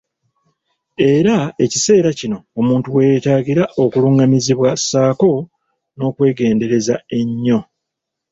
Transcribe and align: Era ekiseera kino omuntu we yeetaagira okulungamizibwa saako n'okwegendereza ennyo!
Era 1.15 1.35
ekiseera 1.65 2.09
kino 2.19 2.37
omuntu 2.59 2.87
we 2.95 3.01
yeetaagira 3.09 3.63
okulungamizibwa 3.83 4.69
saako 4.89 5.31
n'okwegendereza 5.95 6.95
ennyo! 7.19 7.59